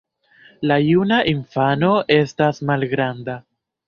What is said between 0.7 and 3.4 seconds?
juna infano estas malgranda.